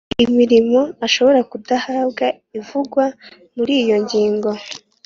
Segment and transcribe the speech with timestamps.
[0.25, 3.03] imirimo ashobora kudahabwa ibivugwa
[3.55, 4.49] mu iyo ngingo